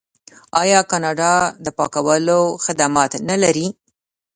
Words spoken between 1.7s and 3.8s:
پاکولو خدمات نلري؟